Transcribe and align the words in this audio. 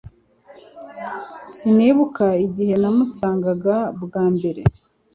Sinibuka 1.53 2.25
igihe 2.45 2.73
namusangaga 2.81 3.75
bwa 4.03 4.23
mbere 4.35 4.61